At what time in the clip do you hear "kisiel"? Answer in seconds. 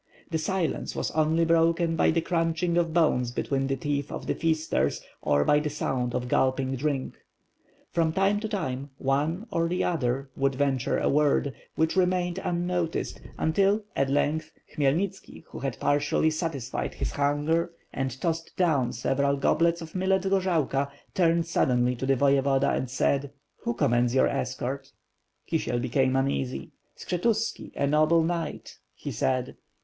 25.47-25.79